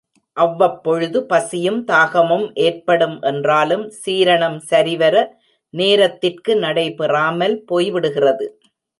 அவ்வப்பொழுது 0.37 1.19
பசியும் 1.25 1.77
தாகமும் 1.83 2.45
ஏற்படும் 2.63 3.13
என்றாலும் 3.21 3.83
சீரணம் 3.99 4.57
சரிவர 4.71 5.15
நேரத்திற்கு 5.73 6.55
நடைபெறாமல் 6.57 7.55
போய்விடுகிறது. 7.71 8.47